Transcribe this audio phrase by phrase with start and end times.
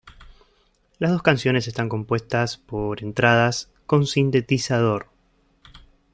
[0.97, 5.11] Las dos canciones están compuestas por entradas con sintetizador.